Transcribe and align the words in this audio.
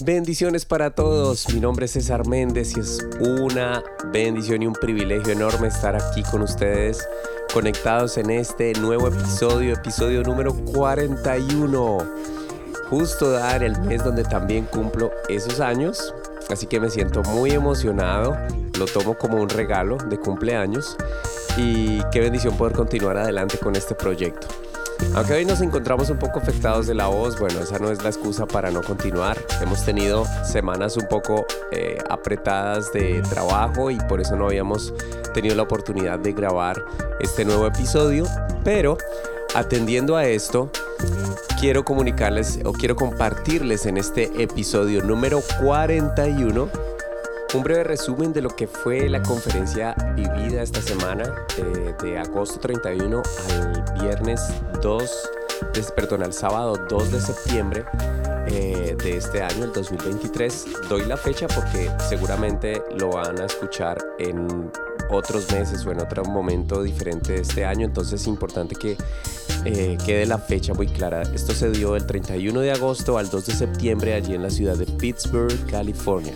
Bendiciones 0.00 0.64
para 0.64 0.90
todos, 0.90 1.52
mi 1.52 1.58
nombre 1.58 1.86
es 1.86 1.92
César 1.92 2.24
Méndez 2.28 2.76
y 2.76 2.80
es 2.80 3.04
una 3.18 3.82
bendición 4.12 4.62
y 4.62 4.68
un 4.68 4.74
privilegio 4.74 5.32
enorme 5.32 5.66
estar 5.66 5.96
aquí 5.96 6.22
con 6.22 6.42
ustedes 6.42 7.04
conectados 7.52 8.16
en 8.16 8.30
este 8.30 8.74
nuevo 8.74 9.08
episodio, 9.08 9.74
episodio 9.74 10.22
número 10.22 10.54
41. 10.54 11.98
Justo 12.88 13.32
dar 13.32 13.64
el 13.64 13.76
mes 13.80 14.04
donde 14.04 14.22
también 14.22 14.66
cumplo 14.66 15.10
esos 15.28 15.58
años, 15.58 16.14
así 16.48 16.68
que 16.68 16.78
me 16.78 16.90
siento 16.90 17.24
muy 17.24 17.50
emocionado, 17.50 18.36
lo 18.78 18.86
tomo 18.86 19.18
como 19.18 19.42
un 19.42 19.48
regalo 19.48 19.96
de 19.96 20.16
cumpleaños 20.16 20.96
y 21.56 22.00
qué 22.12 22.20
bendición 22.20 22.56
poder 22.56 22.72
continuar 22.72 23.16
adelante 23.16 23.58
con 23.58 23.74
este 23.74 23.96
proyecto. 23.96 24.46
Aunque 25.14 25.32
hoy 25.32 25.44
nos 25.44 25.60
encontramos 25.60 26.10
un 26.10 26.18
poco 26.18 26.38
afectados 26.38 26.86
de 26.86 26.94
la 26.94 27.06
voz, 27.06 27.38
bueno, 27.38 27.60
esa 27.60 27.78
no 27.78 27.90
es 27.90 28.02
la 28.02 28.08
excusa 28.10 28.46
para 28.46 28.70
no 28.70 28.82
continuar. 28.82 29.36
Hemos 29.60 29.84
tenido 29.84 30.24
semanas 30.44 30.96
un 30.96 31.06
poco 31.08 31.46
eh, 31.72 31.98
apretadas 32.08 32.92
de 32.92 33.22
trabajo 33.22 33.90
y 33.90 33.98
por 34.08 34.20
eso 34.20 34.36
no 34.36 34.46
habíamos 34.46 34.92
tenido 35.34 35.54
la 35.54 35.62
oportunidad 35.62 36.18
de 36.18 36.32
grabar 36.32 36.84
este 37.20 37.44
nuevo 37.44 37.66
episodio, 37.66 38.24
pero 38.64 38.96
atendiendo 39.54 40.16
a 40.16 40.26
esto, 40.26 40.70
quiero 41.60 41.84
comunicarles 41.84 42.60
o 42.64 42.72
quiero 42.72 42.96
compartirles 42.96 43.86
en 43.86 43.96
este 43.96 44.30
episodio 44.42 45.02
número 45.02 45.40
41 45.60 46.87
un 47.54 47.62
breve 47.62 47.84
resumen 47.84 48.32
de 48.32 48.42
lo 48.42 48.50
que 48.50 48.66
fue 48.66 49.08
la 49.08 49.22
conferencia 49.22 49.94
vivida 50.14 50.62
esta 50.62 50.82
semana, 50.82 51.46
eh, 51.56 51.94
de 52.02 52.18
agosto 52.18 52.60
31 52.60 53.22
al 53.50 53.84
viernes 54.00 54.40
2, 54.82 55.30
de, 55.72 56.24
al 56.24 56.32
sábado 56.32 56.76
2 56.88 57.12
de 57.12 57.20
septiembre 57.20 57.84
eh, 58.48 58.94
de 59.02 59.16
este 59.16 59.42
año, 59.42 59.64
el 59.64 59.72
2023. 59.72 60.66
Doy 60.90 61.06
la 61.06 61.16
fecha 61.16 61.46
porque 61.48 61.90
seguramente 62.08 62.82
lo 62.98 63.10
van 63.10 63.40
a 63.40 63.46
escuchar 63.46 63.98
en 64.18 64.70
otros 65.08 65.50
meses 65.50 65.86
o 65.86 65.92
en 65.92 66.00
otro 66.00 66.24
momento 66.24 66.82
diferente 66.82 67.32
de 67.32 67.40
este 67.40 67.64
año, 67.64 67.86
entonces 67.86 68.20
es 68.20 68.26
importante 68.26 68.74
que 68.74 68.98
eh, 69.64 69.96
quede 70.04 70.26
la 70.26 70.38
fecha 70.38 70.74
muy 70.74 70.86
clara. 70.86 71.22
Esto 71.22 71.54
se 71.54 71.70
dio 71.70 71.94
del 71.94 72.04
31 72.04 72.60
de 72.60 72.72
agosto 72.72 73.16
al 73.16 73.30
2 73.30 73.46
de 73.46 73.54
septiembre 73.54 74.12
allí 74.12 74.34
en 74.34 74.42
la 74.42 74.50
ciudad 74.50 74.76
de 74.76 74.84
Pittsburgh, 74.84 75.66
California 75.70 76.34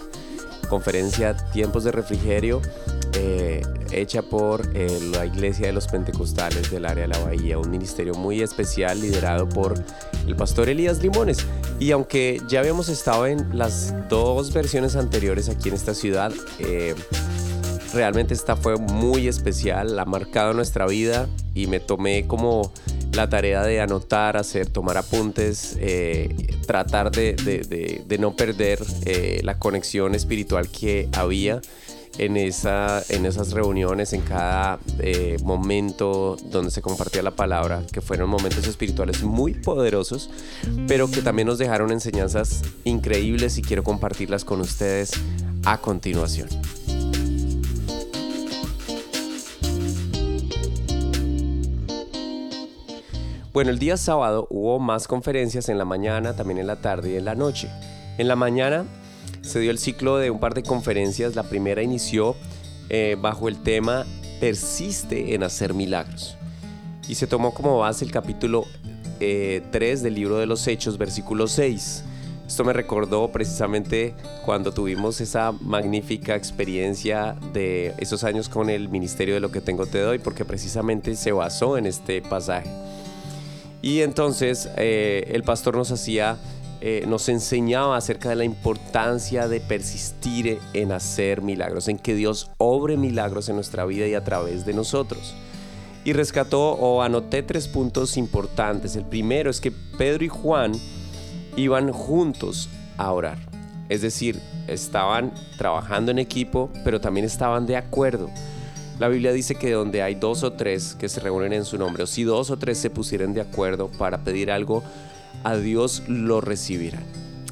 conferencia 0.73 1.37
Tiempos 1.53 1.85
de 1.85 1.93
Refrigerio, 1.93 2.63
eh, 3.13 3.61
hecha 3.91 4.23
por 4.23 4.63
eh, 4.73 5.01
la 5.13 5.27
Iglesia 5.27 5.67
de 5.67 5.75
los 5.75 5.87
Pentecostales 5.87 6.71
del 6.71 6.87
área 6.87 7.03
de 7.07 7.09
la 7.09 7.19
Bahía, 7.19 7.59
un 7.59 7.71
ministerio 7.71 8.15
muy 8.15 8.41
especial 8.41 8.99
liderado 8.99 9.47
por 9.47 9.75
el 10.27 10.35
pastor 10.35 10.71
Elías 10.71 11.03
Limones. 11.03 11.45
Y 11.79 11.91
aunque 11.91 12.41
ya 12.49 12.61
habíamos 12.61 12.89
estado 12.89 13.27
en 13.27 13.59
las 13.59 13.95
dos 14.09 14.51
versiones 14.55 14.97
anteriores 14.97 15.51
aquí 15.51 15.69
en 15.69 15.75
esta 15.75 15.93
ciudad, 15.93 16.33
eh, 16.59 16.95
realmente 17.93 18.33
esta 18.33 18.57
fue 18.57 18.77
muy 18.77 19.29
especial, 19.29 19.99
ha 19.99 20.07
marcado 20.07 20.55
nuestra 20.55 20.87
vida 20.87 21.29
y 21.55 21.67
me 21.67 21.81
tomé 21.81 22.27
como 22.27 22.73
la 23.15 23.29
tarea 23.29 23.63
de 23.63 23.81
anotar, 23.81 24.37
hacer, 24.37 24.69
tomar 24.69 24.97
apuntes, 24.97 25.77
eh, 25.81 26.35
tratar 26.67 27.11
de, 27.11 28.17
no 28.19 28.35
perder 28.35 28.79
eh, 29.05 29.41
la 29.43 29.59
conexión 29.59 30.15
espiritual 30.15 30.69
que 30.69 31.09
había 31.13 31.61
en, 32.19 32.37
esa, 32.37 33.03
en 33.09 33.27
esas 33.27 33.53
reuniones, 33.53 34.13
en 34.13 34.23
cada 34.23 34.79
eh, 34.99 35.37
momento 35.43 36.37
donde 36.51 36.71
se 36.71 36.83
compartía 36.83 37.23
la 37.23 37.33
palabra, 37.33 37.83
que 37.91 38.01
fueron 38.01 38.31
momentos 38.31 38.67
espirituales 38.67 39.23
muy 39.23 39.55
poderosos, 39.55 40.31
pero 40.87 41.11
que 41.11 41.23
también 41.23 41.49
nos 41.49 41.59
dejaron 41.59 41.91
enseñanzas 41.93 42.63
increíbles 42.85 43.59
y 43.59 43.63
quiero 43.63 43.83
compartirlas 43.83 44.45
con 44.45 44.61
ustedes 44.61 45.13
a 45.65 45.79
continuación. 45.79 46.49
Bueno, 53.53 53.71
el 53.71 53.79
día 53.79 53.99
sábado 53.99 54.47
hubo 54.49 54.79
más 54.79 55.07
conferencias 55.07 55.69
en 55.69 55.77
la 55.77 55.85
mañana, 55.85 56.35
también 56.35 56.59
en 56.59 56.67
la 56.67 56.77
tarde 56.77 57.11
y 57.11 57.17
en 57.17 57.27
la 57.27 57.35
noche. 57.35 57.69
En 58.17 58.27
la 58.27 58.35
mañana 58.35 58.87
se 59.43 59.61
dio 59.61 59.71
el 59.71 59.77
ciclo 59.77 60.17
de 60.17 60.31
un 60.31 60.41
par 60.41 60.55
de 60.55 60.63
conferencias. 60.63 61.37
La 61.37 61.43
primera 61.43 61.83
inició 61.83 62.35
eh, 62.89 63.15
bajo 63.21 63.49
el 63.49 63.63
tema 63.63 64.07
Persiste 64.41 65.35
en 65.35 65.43
hacer 65.43 65.75
milagros. 65.75 66.39
Y 67.07 67.15
se 67.17 67.27
tomó 67.27 67.53
como 67.53 67.77
base 67.77 68.07
el 68.07 68.11
capítulo 68.11 68.65
3 69.19 69.21
eh, 69.21 69.97
del 70.03 70.15
libro 70.15 70.39
de 70.39 70.47
los 70.47 70.67
Hechos, 70.67 70.97
versículo 70.97 71.47
6. 71.47 72.05
Esto 72.47 72.65
me 72.65 72.73
recordó 72.73 73.29
precisamente 73.33 74.15
cuando 74.47 74.73
tuvimos 74.73 75.21
esa 75.21 75.53
magnífica 75.53 76.37
experiencia 76.37 77.37
de 77.53 77.93
esos 77.99 78.25
años 78.25 78.49
con 78.49 78.71
el 78.71 78.89
Ministerio 78.89 79.35
de 79.35 79.41
lo 79.41 79.53
que 79.53 79.61
tengo 79.61 79.85
te 79.85 80.01
doy, 80.01 80.19
porque 80.19 80.47
precisamente 80.47 81.17
se 81.17 81.33
basó 81.33 81.77
en 81.77 81.85
este 81.85 82.23
pasaje. 82.23 82.71
Y 83.83 84.03
entonces 84.03 84.71
eh, 84.77 85.29
el 85.33 85.43
pastor 85.43 85.77
nos 85.77 85.91
hacía, 85.91 86.39
eh, 86.81 87.05
nos 87.09 87.29
enseñaba 87.29 87.97
acerca 87.97 88.29
de 88.29 88.37
la 88.37 88.45
importancia 88.45 89.49
de 89.49 89.61
persistir 89.61 90.61
en 90.73 90.93
hacer 90.93 91.43
milagros, 91.43 91.89
en 91.89 91.99
que 91.99 92.15
Dios 92.15 92.51
obre 92.59 92.97
milagros 92.97 93.49
en 93.49 93.57
nuestra 93.57 93.85
vida 93.85 94.07
y 94.07 94.15
a 94.15 94.23
través 94.23 94.65
de 94.65 94.73
nosotros. 94.73 95.35
Y 96.05 96.13
rescató 96.13 96.71
o 96.73 97.03
anoté 97.03 97.43
tres 97.43 97.67
puntos 97.67 98.17
importantes. 98.17 98.95
El 98.95 99.05
primero 99.05 99.51
es 99.51 99.61
que 99.61 99.73
Pedro 99.73 100.25
y 100.25 100.29
Juan 100.29 100.73
iban 101.57 101.93
juntos 101.93 102.69
a 102.97 103.13
orar. 103.13 103.39
Es 103.89 104.01
decir, 104.01 104.41
estaban 104.69 105.33
trabajando 105.59 106.13
en 106.13 106.19
equipo, 106.19 106.71
pero 106.85 107.01
también 107.01 107.27
estaban 107.27 107.67
de 107.67 107.77
acuerdo. 107.77 108.31
La 108.99 109.09
Biblia 109.09 109.33
dice 109.33 109.55
que 109.55 109.73
donde 109.73 110.03
hay 110.03 110.15
dos 110.15 110.43
o 110.43 110.53
tres 110.53 110.95
que 110.99 111.09
se 111.09 111.21
reúnen 111.21 111.53
en 111.53 111.65
su 111.65 111.79
nombre, 111.79 112.05
o 112.05 112.07
si 112.07 112.25
dos 112.25 112.51
o 112.51 112.57
tres 112.57 112.79
se 112.79 112.91
pusieran 112.91 113.35
de 113.35 113.41
acuerdo 113.41 113.89
para 113.89 114.19
pedir 114.19 114.51
algo, 114.51 114.83
a 115.45 115.57
Dios 115.57 116.03
lo 116.07 116.41
recibirán. 116.41 117.05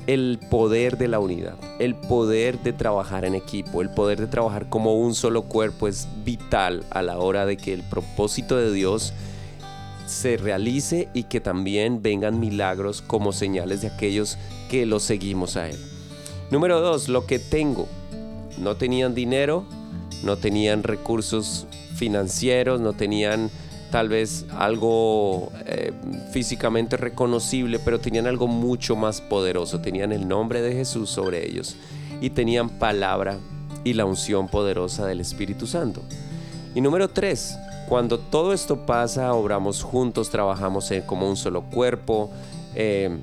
El 0.07 0.39
poder 0.51 0.97
de 0.97 1.09
la 1.09 1.19
unidad, 1.19 1.57
el 1.79 1.95
poder 1.95 2.61
de 2.63 2.73
trabajar 2.73 3.25
en 3.25 3.35
equipo, 3.35 3.83
el 3.83 3.91
poder 3.91 4.21
de 4.21 4.27
trabajar 4.27 4.69
como 4.69 4.99
un 4.99 5.15
solo 5.15 5.43
cuerpo 5.43 5.89
es 5.89 6.09
vital 6.25 6.85
a 6.91 7.03
la 7.03 7.19
hora 7.19 7.47
de 7.47 7.57
que 7.57 7.73
el 7.73 7.83
propósito 7.83 8.57
de 8.57 8.73
Dios 8.73 9.13
se 10.07 10.37
realice 10.37 11.09
y 11.15 11.25
que 11.25 11.41
también 11.41 12.03
vengan 12.03 12.41
milagros 12.41 13.03
como 13.03 13.33
señales 13.33 13.83
de 13.83 13.89
aquellos 13.89 14.39
que 14.69 14.85
lo 14.87 15.01
seguimos 15.01 15.57
a 15.57 15.69
Él. 15.69 15.79
Número 16.51 16.81
dos, 16.81 17.09
lo 17.09 17.27
que 17.27 17.39
tengo. 17.39 17.87
No 18.59 18.77
tenían 18.77 19.15
dinero, 19.15 19.65
no 20.23 20.37
tenían 20.37 20.83
recursos 20.83 21.67
financieros, 21.97 22.81
no 22.81 22.93
tenían 22.93 23.51
tal 23.91 24.09
vez 24.09 24.47
algo 24.57 25.51
eh, 25.67 25.93
físicamente 26.33 26.97
reconocible, 26.97 27.79
pero 27.79 28.01
tenían 28.01 28.27
algo 28.27 28.47
mucho 28.47 28.97
más 28.97 29.21
poderoso, 29.21 29.81
tenían 29.81 30.13
el 30.13 30.29
nombre 30.29 30.63
de 30.63 30.73
Jesús 30.73 31.11
sobre 31.11 31.47
ellos 31.47 31.77
y 32.21 32.31
tenían 32.31 32.69
palabra 32.69 33.39
y 33.83 33.95
la 33.95 34.05
unción 34.05 34.49
poderosa 34.49 35.07
del 35.07 35.21
Espíritu 35.21 35.67
Santo. 35.67 36.03
Y 36.75 36.81
número 36.81 37.09
tres, 37.09 37.57
cuando 37.89 38.19
todo 38.19 38.53
esto 38.53 38.87
pasa, 38.87 39.33
obramos 39.33 39.83
juntos, 39.83 40.31
trabajamos 40.31 40.93
como 41.07 41.29
un 41.29 41.37
solo 41.37 41.63
cuerpo, 41.63 42.31
eh, 42.77 43.19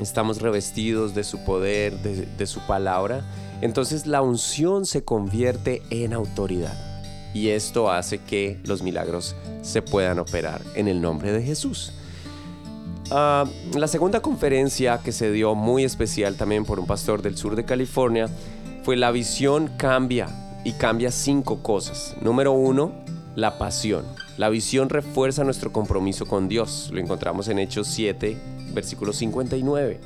estamos 0.00 0.40
revestidos 0.42 1.14
de 1.14 1.22
su 1.22 1.44
poder, 1.44 1.96
de 1.98 2.46
su 2.46 2.60
palabra 2.66 3.24
entonces 3.60 4.06
la 4.06 4.22
unción 4.22 4.86
se 4.86 5.04
convierte 5.04 5.82
en 5.90 6.12
autoridad 6.12 6.94
y 7.34 7.48
esto 7.48 7.90
hace 7.90 8.18
que 8.18 8.58
los 8.64 8.82
milagros 8.82 9.34
se 9.60 9.82
puedan 9.82 10.20
operar 10.20 10.62
en 10.76 10.88
el 10.88 11.02
nombre 11.02 11.32
de 11.32 11.42
Jesús. 11.42 11.92
Ah, 13.10 13.44
la 13.74 13.88
segunda 13.88 14.20
conferencia 14.20 15.00
que 15.04 15.12
se 15.12 15.30
dio 15.32 15.54
muy 15.54 15.84
especial 15.84 16.36
también 16.36 16.64
por 16.64 16.78
un 16.78 16.86
pastor 16.86 17.20
del 17.20 17.36
sur 17.36 17.56
de 17.56 17.64
California 17.64 18.28
fue 18.84 18.96
La 18.96 19.10
visión 19.10 19.68
cambia 19.76 20.28
y 20.64 20.72
cambia 20.72 21.10
cinco 21.10 21.62
cosas. 21.62 22.14
Número 22.22 22.52
uno, 22.52 22.92
la 23.34 23.58
pasión. 23.58 24.04
La 24.38 24.48
visión 24.48 24.88
refuerza 24.88 25.44
nuestro 25.44 25.72
compromiso 25.72 26.26
con 26.26 26.48
Dios. 26.48 26.90
Lo 26.92 27.00
encontramos 27.00 27.48
en 27.48 27.58
Hechos 27.58 27.88
7, 27.88 28.36
versículo 28.72 29.12
59. 29.12 30.00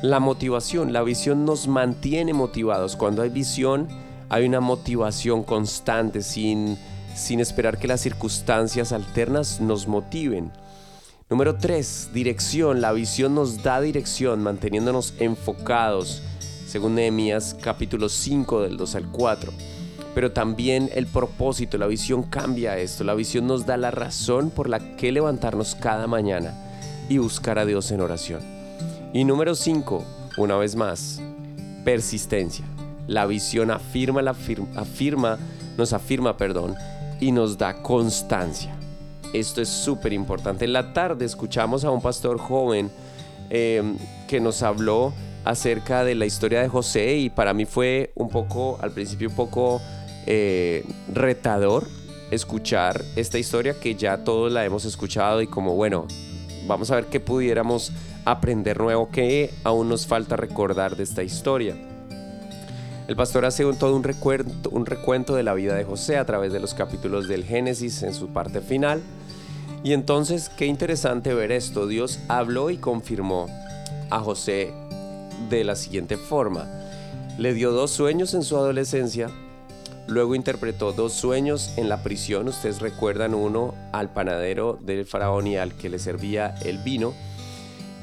La 0.00 0.20
motivación, 0.20 0.92
la 0.92 1.02
visión 1.02 1.44
nos 1.44 1.66
mantiene 1.66 2.32
motivados. 2.32 2.94
Cuando 2.94 3.22
hay 3.22 3.30
visión, 3.30 3.88
hay 4.28 4.46
una 4.46 4.60
motivación 4.60 5.42
constante 5.42 6.22
sin, 6.22 6.78
sin 7.16 7.40
esperar 7.40 7.78
que 7.78 7.88
las 7.88 8.00
circunstancias 8.00 8.92
alternas 8.92 9.60
nos 9.60 9.88
motiven. 9.88 10.52
Número 11.28 11.56
3. 11.56 12.10
Dirección. 12.14 12.80
La 12.80 12.92
visión 12.92 13.34
nos 13.34 13.64
da 13.64 13.80
dirección, 13.80 14.40
manteniéndonos 14.40 15.14
enfocados, 15.18 16.22
según 16.68 16.94
Nehemías 16.94 17.56
capítulo 17.60 18.08
5 18.08 18.62
del 18.62 18.76
2 18.76 18.94
al 18.94 19.10
4. 19.10 19.52
Pero 20.14 20.30
también 20.30 20.90
el 20.94 21.08
propósito, 21.08 21.76
la 21.76 21.88
visión 21.88 22.22
cambia 22.22 22.78
esto. 22.78 23.02
La 23.02 23.14
visión 23.14 23.48
nos 23.48 23.66
da 23.66 23.76
la 23.76 23.90
razón 23.90 24.50
por 24.50 24.68
la 24.68 24.96
que 24.96 25.10
levantarnos 25.10 25.74
cada 25.74 26.06
mañana 26.06 26.54
y 27.08 27.18
buscar 27.18 27.58
a 27.58 27.66
Dios 27.66 27.90
en 27.90 28.00
oración. 28.00 28.57
Y 29.12 29.24
número 29.24 29.54
5, 29.54 30.04
una 30.36 30.56
vez 30.56 30.76
más, 30.76 31.22
persistencia. 31.84 32.64
La 33.06 33.24
visión 33.24 33.70
afirma, 33.70 34.20
la 34.20 34.36
afirma, 34.76 35.38
nos 35.78 35.94
afirma, 35.94 36.36
perdón, 36.36 36.74
y 37.18 37.32
nos 37.32 37.56
da 37.56 37.82
constancia. 37.82 38.76
Esto 39.32 39.62
es 39.62 39.68
súper 39.70 40.12
importante. 40.12 40.66
En 40.66 40.74
la 40.74 40.92
tarde 40.92 41.24
escuchamos 41.24 41.84
a 41.84 41.90
un 41.90 42.02
pastor 42.02 42.38
joven 42.38 42.90
eh, 43.48 43.82
que 44.26 44.40
nos 44.40 44.62
habló 44.62 45.14
acerca 45.44 46.04
de 46.04 46.14
la 46.14 46.26
historia 46.26 46.60
de 46.60 46.68
José 46.68 47.16
y 47.16 47.30
para 47.30 47.54
mí 47.54 47.64
fue 47.64 48.12
un 48.14 48.28
poco, 48.28 48.78
al 48.82 48.90
principio 48.90 49.30
un 49.30 49.36
poco 49.36 49.80
eh, 50.26 50.84
retador 51.14 51.86
escuchar 52.30 53.02
esta 53.16 53.38
historia 53.38 53.80
que 53.80 53.94
ya 53.94 54.22
todos 54.22 54.52
la 54.52 54.66
hemos 54.66 54.84
escuchado 54.84 55.40
y 55.40 55.46
como 55.46 55.74
bueno, 55.74 56.06
vamos 56.66 56.90
a 56.90 56.96
ver 56.96 57.06
qué 57.06 57.20
pudiéramos 57.20 57.92
aprender 58.30 58.78
nuevo, 58.78 59.08
que 59.10 59.50
aún 59.64 59.88
nos 59.88 60.06
falta 60.06 60.36
recordar 60.36 60.96
de 60.96 61.04
esta 61.04 61.22
historia. 61.22 61.76
El 63.08 63.16
pastor 63.16 63.46
hace 63.46 63.64
un, 63.64 63.76
todo 63.76 63.96
un 63.96 64.04
recuento, 64.04 64.68
un 64.68 64.84
recuento 64.84 65.34
de 65.34 65.42
la 65.42 65.54
vida 65.54 65.74
de 65.74 65.84
José 65.84 66.18
a 66.18 66.26
través 66.26 66.52
de 66.52 66.60
los 66.60 66.74
capítulos 66.74 67.26
del 67.26 67.44
Génesis 67.44 68.02
en 68.02 68.12
su 68.12 68.28
parte 68.28 68.60
final. 68.60 69.00
Y 69.82 69.94
entonces, 69.94 70.50
qué 70.50 70.66
interesante 70.66 71.32
ver 71.32 71.52
esto. 71.52 71.86
Dios 71.86 72.18
habló 72.28 72.68
y 72.68 72.76
confirmó 72.76 73.46
a 74.10 74.20
José 74.20 74.74
de 75.48 75.64
la 75.64 75.74
siguiente 75.74 76.18
forma. 76.18 76.68
Le 77.38 77.54
dio 77.54 77.72
dos 77.72 77.92
sueños 77.92 78.34
en 78.34 78.42
su 78.42 78.58
adolescencia, 78.58 79.30
luego 80.06 80.34
interpretó 80.34 80.92
dos 80.92 81.14
sueños 81.14 81.72
en 81.76 81.88
la 81.88 82.02
prisión. 82.02 82.48
Ustedes 82.48 82.80
recuerdan 82.80 83.32
uno 83.32 83.74
al 83.92 84.10
panadero 84.10 84.78
del 84.82 85.06
faraón 85.06 85.46
y 85.46 85.56
al 85.56 85.72
que 85.72 85.88
le 85.88 85.98
servía 85.98 86.54
el 86.62 86.76
vino. 86.78 87.14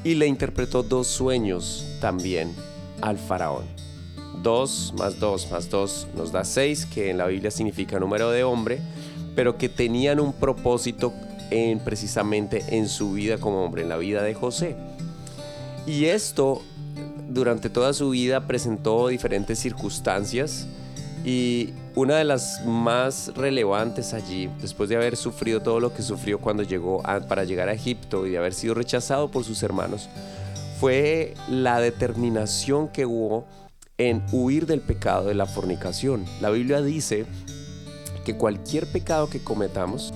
Y 0.04 0.14
le 0.14 0.26
interpretó 0.26 0.82
dos 0.82 1.06
sueños 1.06 1.84
también 2.00 2.54
al 3.00 3.18
faraón. 3.18 3.64
2 4.42 4.94
más 4.98 5.18
2 5.18 5.50
más 5.50 5.70
2 5.70 6.08
nos 6.16 6.32
da 6.32 6.44
6, 6.44 6.86
que 6.86 7.10
en 7.10 7.18
la 7.18 7.26
Biblia 7.26 7.50
significa 7.50 7.98
número 7.98 8.30
de 8.30 8.44
hombre, 8.44 8.80
pero 9.34 9.58
que 9.58 9.68
tenían 9.68 10.20
un 10.20 10.32
propósito 10.32 11.12
en, 11.50 11.80
precisamente 11.80 12.62
en 12.76 12.88
su 12.88 13.12
vida 13.12 13.38
como 13.38 13.64
hombre, 13.64 13.82
en 13.82 13.88
la 13.88 13.96
vida 13.96 14.22
de 14.22 14.34
José. 14.34 14.76
Y 15.86 16.06
esto 16.06 16.62
durante 17.28 17.70
toda 17.70 17.92
su 17.92 18.10
vida 18.10 18.46
presentó 18.46 19.08
diferentes 19.08 19.58
circunstancias 19.58 20.66
y 21.26 21.74
una 21.96 22.18
de 22.18 22.24
las 22.24 22.64
más 22.64 23.32
relevantes 23.34 24.14
allí, 24.14 24.48
después 24.60 24.88
de 24.88 24.94
haber 24.94 25.16
sufrido 25.16 25.60
todo 25.60 25.80
lo 25.80 25.92
que 25.92 26.02
sufrió 26.02 26.38
cuando 26.38 26.62
llegó 26.62 27.02
para 27.28 27.42
llegar 27.42 27.68
a 27.68 27.72
Egipto 27.72 28.28
y 28.28 28.30
de 28.30 28.38
haber 28.38 28.54
sido 28.54 28.74
rechazado 28.74 29.28
por 29.28 29.42
sus 29.42 29.60
hermanos, 29.64 30.08
fue 30.78 31.34
la 31.50 31.80
determinación 31.80 32.86
que 32.86 33.06
hubo 33.06 33.44
en 33.98 34.22
huir 34.30 34.66
del 34.66 34.80
pecado 34.80 35.26
de 35.26 35.34
la 35.34 35.46
fornicación. 35.46 36.24
La 36.40 36.50
Biblia 36.50 36.80
dice 36.80 37.26
que 38.24 38.36
cualquier 38.36 38.86
pecado 38.86 39.28
que 39.28 39.42
cometamos 39.42 40.14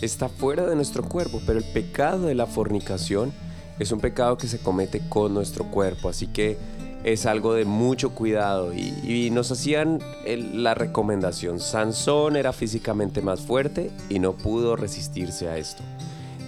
está 0.00 0.28
fuera 0.28 0.66
de 0.66 0.74
nuestro 0.74 1.04
cuerpo, 1.04 1.40
pero 1.46 1.60
el 1.60 1.64
pecado 1.72 2.26
de 2.26 2.34
la 2.34 2.46
fornicación 2.46 3.32
es 3.78 3.92
un 3.92 4.00
pecado 4.00 4.36
que 4.36 4.48
se 4.48 4.58
comete 4.58 5.08
con 5.08 5.34
nuestro 5.34 5.66
cuerpo, 5.66 6.08
así 6.08 6.26
que 6.26 6.58
es 7.04 7.26
algo 7.26 7.54
de 7.54 7.64
mucho 7.64 8.10
cuidado 8.10 8.72
y, 8.74 9.30
nos 9.30 9.52
hacían 9.52 10.00
la 10.26 10.74
recomendación. 10.74 11.60
Sansón 11.60 12.36
era 12.36 12.52
físicamente 12.52 13.22
más 13.22 13.40
fuerte 13.40 13.90
y 14.08 14.18
no 14.18 14.32
pudo 14.32 14.74
resistirse 14.74 15.48
a 15.48 15.56
esto. 15.58 15.82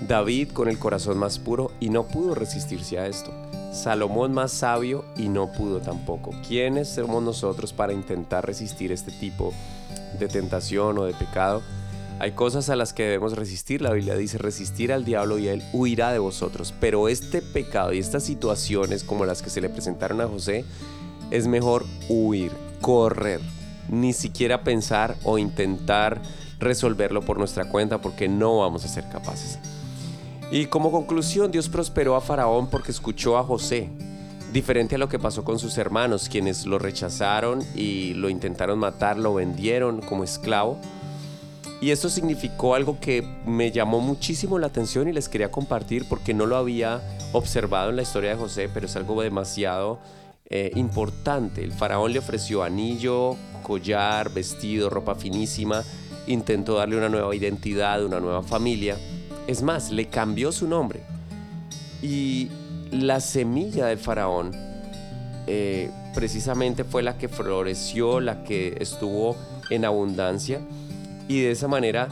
David 0.08 0.48
con 0.52 0.68
el 0.68 0.78
corazón 0.78 1.18
más 1.18 1.38
puro 1.38 1.70
y 1.78 1.90
no 1.90 2.04
pudo 2.04 2.34
resistirse 2.34 2.98
a 2.98 3.06
esto. 3.06 3.32
Salomón 3.72 4.32
más 4.32 4.50
sabio 4.50 5.04
y 5.16 5.28
no 5.28 5.52
pudo 5.52 5.80
tampoco. 5.80 6.32
¿Quiénes 6.46 6.88
somos 6.88 7.22
nosotros 7.22 7.72
para 7.72 7.92
intentar 7.92 8.44
resistir 8.44 8.90
este 8.90 9.12
tipo 9.12 9.52
de 10.18 10.26
tentación 10.26 10.98
o 10.98 11.04
de 11.04 11.14
pecado? 11.14 11.62
Hay 12.20 12.32
cosas 12.32 12.68
a 12.68 12.76
las 12.76 12.92
que 12.92 13.04
debemos 13.04 13.34
resistir. 13.34 13.80
La 13.80 13.92
Biblia 13.92 14.14
dice 14.14 14.36
resistir 14.36 14.92
al 14.92 15.06
diablo 15.06 15.38
y 15.38 15.48
él 15.48 15.62
huirá 15.72 16.12
de 16.12 16.18
vosotros. 16.18 16.74
Pero 16.78 17.08
este 17.08 17.40
pecado 17.40 17.94
y 17.94 17.98
estas 17.98 18.24
situaciones 18.24 19.04
como 19.04 19.24
las 19.24 19.40
que 19.40 19.48
se 19.48 19.62
le 19.62 19.70
presentaron 19.70 20.20
a 20.20 20.28
José, 20.28 20.66
es 21.30 21.46
mejor 21.46 21.86
huir, 22.10 22.52
correr, 22.82 23.40
ni 23.88 24.12
siquiera 24.12 24.64
pensar 24.64 25.16
o 25.24 25.38
intentar 25.38 26.20
resolverlo 26.58 27.22
por 27.22 27.38
nuestra 27.38 27.70
cuenta 27.70 28.02
porque 28.02 28.28
no 28.28 28.58
vamos 28.58 28.84
a 28.84 28.88
ser 28.88 29.08
capaces. 29.08 29.58
Y 30.50 30.66
como 30.66 30.92
conclusión, 30.92 31.50
Dios 31.50 31.70
prosperó 31.70 32.16
a 32.16 32.20
Faraón 32.20 32.68
porque 32.68 32.90
escuchó 32.90 33.38
a 33.38 33.44
José, 33.44 33.88
diferente 34.52 34.96
a 34.96 34.98
lo 34.98 35.08
que 35.08 35.18
pasó 35.18 35.42
con 35.42 35.58
sus 35.58 35.78
hermanos, 35.78 36.28
quienes 36.28 36.66
lo 36.66 36.78
rechazaron 36.78 37.62
y 37.74 38.12
lo 38.12 38.28
intentaron 38.28 38.78
matar, 38.78 39.16
lo 39.16 39.32
vendieron 39.32 40.02
como 40.02 40.22
esclavo. 40.22 40.76
Y 41.80 41.90
esto 41.90 42.10
significó 42.10 42.74
algo 42.74 42.98
que 43.00 43.22
me 43.46 43.70
llamó 43.70 44.00
muchísimo 44.00 44.58
la 44.58 44.66
atención 44.66 45.08
y 45.08 45.12
les 45.12 45.28
quería 45.28 45.50
compartir 45.50 46.06
porque 46.08 46.34
no 46.34 46.44
lo 46.46 46.56
había 46.56 47.00
observado 47.32 47.90
en 47.90 47.96
la 47.96 48.02
historia 48.02 48.30
de 48.30 48.36
José, 48.36 48.68
pero 48.72 48.86
es 48.86 48.96
algo 48.96 49.22
demasiado 49.22 49.98
eh, 50.50 50.70
importante. 50.74 51.64
El 51.64 51.72
faraón 51.72 52.12
le 52.12 52.18
ofreció 52.18 52.62
anillo, 52.62 53.36
collar, 53.62 54.30
vestido, 54.30 54.90
ropa 54.90 55.14
finísima, 55.14 55.82
intentó 56.26 56.74
darle 56.74 56.98
una 56.98 57.08
nueva 57.08 57.34
identidad, 57.34 58.04
una 58.04 58.20
nueva 58.20 58.42
familia 58.42 58.96
es 59.50 59.62
más, 59.62 59.90
le 59.90 60.06
cambió 60.06 60.52
su 60.52 60.68
nombre. 60.68 61.00
Y 62.02 62.48
la 62.92 63.18
semilla 63.18 63.86
del 63.86 63.98
faraón 63.98 64.52
eh, 65.48 65.90
precisamente 66.14 66.84
fue 66.84 67.02
la 67.02 67.18
que 67.18 67.28
floreció, 67.28 68.20
la 68.20 68.44
que 68.44 68.76
estuvo 68.78 69.36
en 69.68 69.84
abundancia. 69.84 70.60
Y 71.30 71.42
de 71.42 71.52
esa 71.52 71.68
manera 71.68 72.08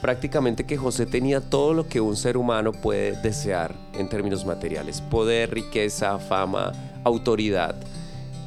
prácticamente 0.00 0.64
que 0.64 0.78
José 0.78 1.04
tenía 1.04 1.42
todo 1.42 1.74
lo 1.74 1.86
que 1.86 2.00
un 2.00 2.16
ser 2.16 2.38
humano 2.38 2.72
puede 2.72 3.12
desear 3.20 3.74
en 3.92 4.08
términos 4.08 4.46
materiales. 4.46 5.02
Poder, 5.02 5.50
riqueza, 5.50 6.18
fama, 6.18 6.72
autoridad, 7.04 7.74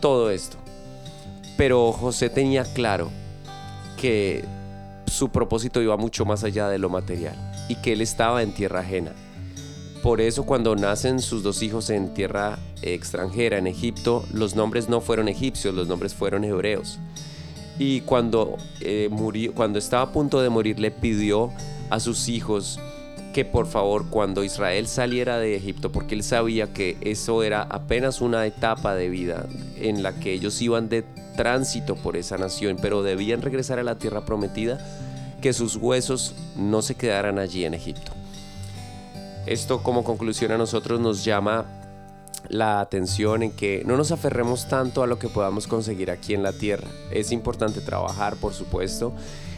todo 0.02 0.32
esto. 0.32 0.58
Pero 1.56 1.92
José 1.92 2.32
tenía 2.32 2.64
claro 2.64 3.12
que 4.02 4.44
su 5.06 5.30
propósito 5.30 5.80
iba 5.84 5.98
mucho 5.98 6.26
más 6.26 6.44
allá 6.44 6.68
de 6.68 6.80
lo 6.80 6.90
material 6.90 7.36
y 7.70 7.76
que 7.76 7.94
él 7.94 8.02
estaba 8.02 8.42
en 8.42 8.56
tierra 8.56 8.80
ajena. 8.80 9.12
Por 10.02 10.20
eso 10.20 10.48
cuando 10.48 10.76
nacen 10.76 11.20
sus 11.20 11.44
dos 11.44 11.62
hijos 11.62 11.92
en 11.92 12.12
tierra 12.16 12.58
extranjera, 12.82 13.60
en 13.60 13.68
Egipto, 13.68 14.26
los 14.34 14.56
nombres 14.56 14.90
no 14.90 15.00
fueron 15.00 15.28
egipcios, 15.28 15.76
los 15.76 15.88
nombres 15.88 16.16
fueron 16.16 16.44
hebreos. 16.44 16.98
Y 17.78 18.02
cuando, 18.02 18.58
eh, 18.82 19.10
murió, 19.12 19.54
cuando 19.54 19.80
estaba 19.80 20.04
a 20.04 20.12
punto 20.12 20.42
de 20.42 20.50
morir, 20.50 20.80
le 20.80 20.92
pidió 20.92 21.52
a 21.90 22.00
sus 22.00 22.30
hijos 22.30 22.80
que 23.34 23.44
por 23.44 23.68
favor 23.68 24.06
cuando 24.10 24.46
Israel 24.46 24.88
saliera 24.88 25.38
de 25.38 25.58
Egipto, 25.58 25.92
porque 25.92 26.16
él 26.16 26.24
sabía 26.24 26.72
que 26.72 26.98
eso 27.02 27.44
era 27.44 27.64
apenas 27.64 28.22
una 28.22 28.46
etapa 28.46 28.96
de 28.96 29.10
vida 29.10 29.46
en 29.76 30.04
la 30.04 30.14
que 30.14 30.32
ellos 30.32 30.62
iban 30.62 30.88
de 30.88 31.04
tránsito 31.36 31.98
por 31.98 32.16
esa 32.16 32.38
nación, 32.38 32.78
pero 32.82 33.04
debían 33.04 33.42
regresar 33.42 33.78
a 33.78 33.84
la 33.84 33.98
tierra 33.98 34.26
prometida, 34.26 34.80
que 35.42 35.52
sus 35.52 35.76
huesos 35.76 36.34
no 36.56 36.82
se 36.82 36.96
quedaran 36.96 37.38
allí 37.38 37.66
en 37.66 37.74
Egipto. 37.74 38.14
Esto 39.46 39.84
como 39.84 40.06
conclusión 40.06 40.54
a 40.54 40.58
nosotros 40.58 41.02
nos 41.02 41.26
llama 41.26 41.66
la 42.50 42.80
atención 42.80 43.44
en 43.44 43.52
que 43.52 43.84
no 43.86 43.98
nos 43.98 44.12
aferremos 44.12 44.68
tanto 44.68 45.04
a 45.04 45.08
lo 45.08 45.20
que 45.20 45.30
podamos 45.30 45.68
conseguir 45.68 46.12
aquí 46.12 46.34
en 46.34 46.44
la 46.44 46.54
tierra. 46.54 46.88
Es 47.12 47.32
importante 47.32 47.82
trabajar, 47.82 48.36
por 48.36 48.54
supuesto. 48.54 49.14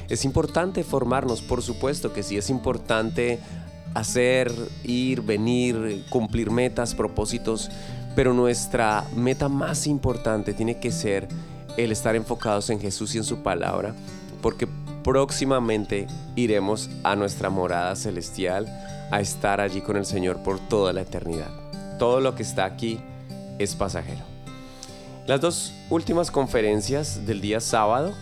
Es 0.09 0.25
importante 0.25 0.83
formarnos, 0.83 1.41
por 1.41 1.61
supuesto 1.61 2.13
que 2.13 2.23
sí. 2.23 2.37
Es 2.37 2.49
importante 2.49 3.39
hacer, 3.93 4.51
ir, 4.83 5.21
venir, 5.21 6.05
cumplir 6.09 6.51
metas, 6.51 6.95
propósitos. 6.95 7.69
Pero 8.15 8.33
nuestra 8.33 9.05
meta 9.15 9.49
más 9.49 9.85
importante 9.85 10.53
tiene 10.53 10.79
que 10.79 10.91
ser 10.91 11.27
el 11.77 11.91
estar 11.91 12.15
enfocados 12.15 12.69
en 12.69 12.79
Jesús 12.79 13.13
y 13.15 13.19
en 13.19 13.23
su 13.23 13.43
palabra. 13.43 13.93
Porque 14.41 14.67
próximamente 15.03 16.07
iremos 16.35 16.89
a 17.03 17.15
nuestra 17.15 17.49
morada 17.49 17.95
celestial 17.95 18.67
a 19.11 19.21
estar 19.21 19.61
allí 19.61 19.81
con 19.81 19.95
el 19.97 20.05
Señor 20.05 20.43
por 20.43 20.59
toda 20.59 20.93
la 20.93 21.01
eternidad. 21.01 21.66
Todo 21.97 22.19
lo 22.21 22.35
que 22.35 22.43
está 22.43 22.65
aquí 22.65 22.99
es 23.59 23.75
pasajero. 23.75 24.23
Las 25.25 25.41
dos 25.41 25.73
últimas 25.89 26.31
conferencias 26.31 27.25
del 27.25 27.41
día 27.41 27.59
sábado 27.59 28.13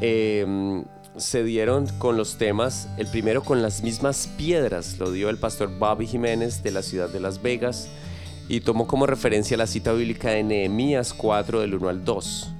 em, 0.00 0.84
se 1.16 1.42
dieron 1.42 1.86
con 1.98 2.16
los 2.16 2.36
temas, 2.36 2.88
el 2.96 3.06
primero 3.06 3.42
con 3.42 3.62
las 3.62 3.82
mismas 3.82 4.28
piedras, 4.36 4.98
lo 4.98 5.10
dio 5.10 5.30
el 5.30 5.38
pastor 5.38 5.68
Bobby 5.78 6.06
Jiménez 6.06 6.62
de 6.62 6.70
la 6.70 6.82
ciudad 6.82 7.08
de 7.08 7.20
Las 7.20 7.42
Vegas 7.42 7.88
y 8.48 8.60
tomó 8.60 8.86
como 8.86 9.06
referencia 9.06 9.56
la 9.56 9.66
cita 9.66 9.92
bíblica 9.92 10.30
de 10.30 10.42
Nehemías 10.42 11.14
4 11.14 11.60
del 11.60 11.74
1 11.74 11.88
al 11.88 12.04
2. 12.04 12.50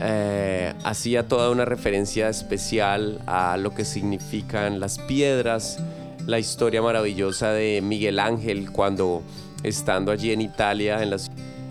Eh, 0.00 0.74
hacía 0.84 1.26
toda 1.26 1.50
una 1.50 1.64
referencia 1.64 2.28
especial 2.28 3.20
a 3.26 3.56
lo 3.56 3.74
que 3.74 3.84
significan 3.84 4.78
las 4.78 4.98
piedras, 4.98 5.78
la 6.26 6.38
historia 6.38 6.82
maravillosa 6.82 7.52
de 7.52 7.80
Miguel 7.82 8.18
Ángel 8.18 8.70
cuando 8.72 9.22
estando 9.66 10.12
allí 10.12 10.32
en 10.32 10.40
Italia, 10.40 11.02
en 11.02 11.10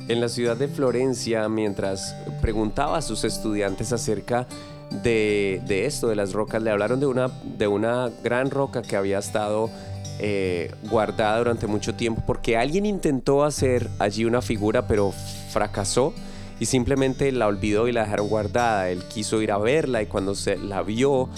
en 0.07 0.21
la 0.21 0.29
ciudad 0.29 0.55
de 0.55 0.67
Florencia 0.67 1.49
mientras 1.49 2.15
preguntaba 2.41 2.97
a 2.97 3.01
sus 3.01 3.23
estudiantes 3.23 3.91
acerca 3.91 4.45
de, 5.03 5.61
esto, 5.67 6.07
de 6.07 6.15
las 6.15 6.33
rocas. 6.33 6.61
Le 6.61 6.69
hablaron 6.69 6.99
de 6.99 7.07
una, 7.07 7.29
de 7.57 7.67
una 7.67 8.11
gran 8.23 8.51
roca 8.51 8.81
que 8.81 8.95
había 8.95 9.17
estado 9.17 9.69
eh, 10.19 10.71
guardada 10.89 11.39
durante 11.39 11.67
mucho 11.67 11.95
tiempo 11.95 12.21
porque 12.25 12.55
alguien 12.55 12.85
intentó 12.85 13.43
hacer 13.43 13.89
allí 13.99 14.23
una 14.23 14.41
figura 14.41 14.87
pero 14.87 15.11
fracasó 15.51 16.13
y 16.57 16.67
simplemente 16.67 17.31
la 17.33 17.47
olvidó 17.47 17.87
y 17.87 17.91
la 17.91 18.03
dejaron 18.03 18.27
guardada. 18.27 18.89
Él 18.89 19.03
quiso 19.05 19.41
ir 19.41 19.51
a 19.51 19.57
verla 19.57 20.01
y 20.03 20.05
cuando 20.05 20.35
se 20.35 20.57
la 20.57 20.83
vio 20.83 21.29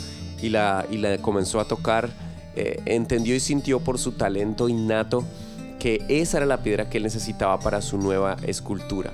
y 0.42 0.50
la, 0.50 0.86
y 0.92 0.98
la 0.98 1.18
comenzó 1.20 1.60
a 1.60 1.66
tocar, 1.66 2.10
eh, 2.56 2.82
entendió 2.86 3.34
y 3.34 3.40
sintió 3.40 3.80
por 3.80 3.98
su 3.98 4.12
talento 4.12 4.68
innato 4.68 5.24
que 5.80 6.04
esa 6.10 6.38
era 6.38 6.46
la 6.46 6.64
piedra 6.64 6.90
que 6.90 6.98
él 6.98 7.04
necesitaba 7.04 7.60
para 7.60 7.82
su 7.82 7.98
nueva 7.98 8.38
escultura. 8.46 9.14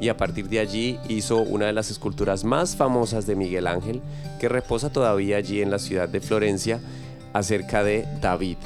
Y 0.00 0.08
a 0.08 0.16
partir 0.16 0.48
de 0.48 0.58
allí 0.58 0.98
hizo 1.08 1.38
una 1.38 1.66
de 1.66 1.72
las 1.72 1.90
esculturas 1.90 2.44
más 2.44 2.76
famosas 2.76 3.26
de 3.26 3.36
Miguel 3.36 3.66
Ángel, 3.66 4.02
que 4.40 4.48
reposa 4.48 4.90
todavía 4.90 5.36
allí 5.36 5.62
en 5.62 5.70
la 5.70 5.78
ciudad 5.78 6.08
de 6.08 6.20
Florencia, 6.20 6.80
acerca 7.32 7.82
de 7.82 8.06
David. 8.20 8.56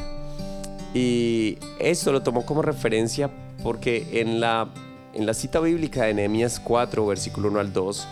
Y 0.95 1.59
esto 1.79 2.13
lo 2.13 2.23
tomó 2.23 2.47
como 2.47 2.63
referencia 2.63 3.31
porque 3.63 4.21
en 4.21 4.41
la, 4.41 4.69
en 5.13 5.27
la 5.27 5.35
cita 5.35 5.61
bíblica 5.61 6.05
de 6.05 6.15
Nehemías 6.15 6.61
4, 6.61 7.07
versículo 7.07 7.49
1 7.49 7.61
al 7.61 7.73
2, 7.73 8.09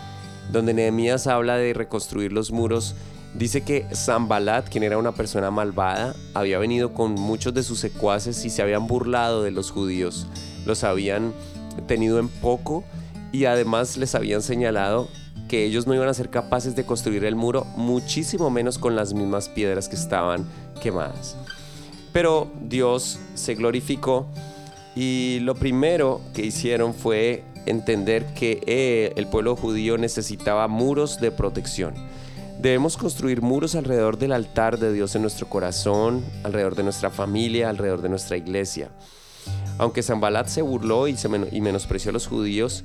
donde 0.52 0.74
Nehemías 0.74 1.26
habla 1.26 1.56
de 1.56 1.72
reconstruir 1.72 2.32
los 2.32 2.52
muros, 2.52 2.94
Dice 3.34 3.62
que 3.62 3.84
Zambalat, 3.92 4.68
quien 4.68 4.84
era 4.84 4.96
una 4.96 5.10
persona 5.10 5.50
malvada, 5.50 6.14
había 6.34 6.60
venido 6.60 6.94
con 6.94 7.14
muchos 7.14 7.52
de 7.52 7.64
sus 7.64 7.80
secuaces 7.80 8.44
y 8.44 8.50
se 8.50 8.62
habían 8.62 8.86
burlado 8.86 9.42
de 9.42 9.50
los 9.50 9.72
judíos. 9.72 10.28
Los 10.64 10.84
habían 10.84 11.32
tenido 11.88 12.20
en 12.20 12.28
poco 12.28 12.84
y 13.32 13.46
además 13.46 13.96
les 13.96 14.14
habían 14.14 14.40
señalado 14.40 15.08
que 15.48 15.64
ellos 15.64 15.88
no 15.88 15.94
iban 15.94 16.08
a 16.08 16.14
ser 16.14 16.30
capaces 16.30 16.76
de 16.76 16.86
construir 16.86 17.24
el 17.24 17.34
muro, 17.34 17.66
muchísimo 17.76 18.50
menos 18.50 18.78
con 18.78 18.94
las 18.94 19.14
mismas 19.14 19.48
piedras 19.48 19.88
que 19.88 19.96
estaban 19.96 20.46
quemadas. 20.80 21.36
Pero 22.12 22.52
Dios 22.62 23.18
se 23.34 23.56
glorificó 23.56 24.28
y 24.94 25.40
lo 25.40 25.56
primero 25.56 26.20
que 26.34 26.46
hicieron 26.46 26.94
fue 26.94 27.42
entender 27.66 28.26
que 28.34 28.60
eh, 28.66 29.12
el 29.16 29.26
pueblo 29.26 29.56
judío 29.56 29.98
necesitaba 29.98 30.68
muros 30.68 31.20
de 31.20 31.32
protección 31.32 31.94
Debemos 32.60 32.96
construir 32.96 33.42
muros 33.42 33.74
alrededor 33.74 34.18
del 34.18 34.32
altar 34.32 34.78
de 34.78 34.92
Dios 34.92 35.14
en 35.14 35.22
nuestro 35.22 35.48
corazón, 35.48 36.24
alrededor 36.44 36.76
de 36.76 36.84
nuestra 36.84 37.10
familia, 37.10 37.68
alrededor 37.68 38.00
de 38.00 38.08
nuestra 38.08 38.36
iglesia. 38.36 38.90
Aunque 39.78 40.02
Zambalat 40.02 40.48
se 40.48 40.62
burló 40.62 41.08
y, 41.08 41.16
se 41.16 41.28
y 41.52 41.60
menospreció 41.60 42.10
a 42.10 42.12
los 42.12 42.26
judíos, 42.26 42.84